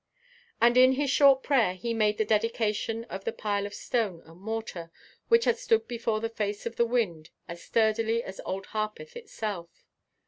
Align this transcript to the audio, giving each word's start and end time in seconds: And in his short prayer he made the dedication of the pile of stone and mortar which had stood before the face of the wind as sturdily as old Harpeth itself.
And 0.59 0.77
in 0.77 0.93
his 0.93 1.11
short 1.11 1.43
prayer 1.43 1.75
he 1.75 1.93
made 1.93 2.17
the 2.17 2.25
dedication 2.25 3.03
of 3.03 3.23
the 3.23 3.31
pile 3.31 3.67
of 3.67 3.73
stone 3.75 4.23
and 4.25 4.41
mortar 4.41 4.91
which 5.27 5.45
had 5.45 5.59
stood 5.59 5.87
before 5.87 6.19
the 6.21 6.27
face 6.27 6.65
of 6.65 6.75
the 6.75 6.87
wind 6.87 7.29
as 7.47 7.61
sturdily 7.61 8.23
as 8.23 8.41
old 8.43 8.65
Harpeth 8.65 9.15
itself. 9.15 9.85